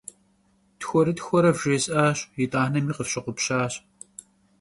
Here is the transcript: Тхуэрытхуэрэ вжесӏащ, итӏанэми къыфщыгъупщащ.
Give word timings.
Тхуэрытхуэрэ 0.79 1.51
вжесӏащ, 1.55 2.19
итӏанэми 2.43 2.93
къыфщыгъупщащ. 2.97 3.73